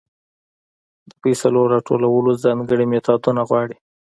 [1.09, 3.77] د فصلو راټولول ځانګړې میتودونه غواړي.